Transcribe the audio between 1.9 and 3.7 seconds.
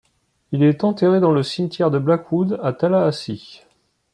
de Blackwood à Tallahassee.